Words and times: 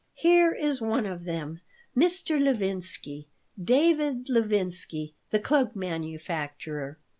"Here 0.15 0.51
is 0.51 0.81
one 0.81 1.05
of 1.05 1.25
them. 1.25 1.61
Mr. 1.95 2.41
Levinsky, 2.41 3.27
David 3.63 4.29
Levinsky, 4.29 5.13
the 5.29 5.37
cloak 5.39 5.75
manufacturer." 5.75 6.97